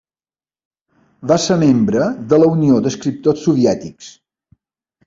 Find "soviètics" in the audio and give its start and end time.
3.51-4.15